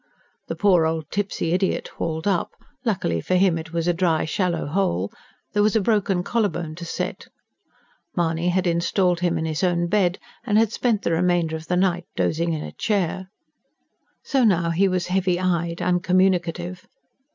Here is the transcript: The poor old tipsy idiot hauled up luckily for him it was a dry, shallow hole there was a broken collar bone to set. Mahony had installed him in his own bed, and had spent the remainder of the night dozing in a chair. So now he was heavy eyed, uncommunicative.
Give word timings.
The 0.47 0.55
poor 0.55 0.87
old 0.87 1.11
tipsy 1.11 1.51
idiot 1.53 1.89
hauled 1.89 2.25
up 2.27 2.53
luckily 2.83 3.21
for 3.21 3.35
him 3.35 3.55
it 3.59 3.71
was 3.71 3.87
a 3.87 3.93
dry, 3.93 4.25
shallow 4.25 4.65
hole 4.65 5.13
there 5.53 5.61
was 5.61 5.75
a 5.75 5.79
broken 5.79 6.23
collar 6.23 6.49
bone 6.49 6.73
to 6.77 6.85
set. 6.85 7.27
Mahony 8.15 8.49
had 8.49 8.65
installed 8.65 9.19
him 9.19 9.37
in 9.37 9.45
his 9.45 9.63
own 9.63 9.85
bed, 9.85 10.17
and 10.43 10.57
had 10.57 10.71
spent 10.71 11.03
the 11.03 11.11
remainder 11.11 11.55
of 11.55 11.67
the 11.67 11.77
night 11.77 12.05
dozing 12.15 12.53
in 12.53 12.63
a 12.63 12.71
chair. 12.71 13.29
So 14.23 14.43
now 14.43 14.71
he 14.71 14.87
was 14.87 15.05
heavy 15.05 15.39
eyed, 15.39 15.83
uncommunicative. 15.83 16.87